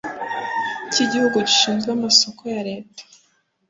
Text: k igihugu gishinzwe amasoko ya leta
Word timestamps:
k 0.91 0.93
igihugu 1.05 1.37
gishinzwe 1.47 1.89
amasoko 1.97 2.41
ya 2.53 2.61
leta 2.69 3.01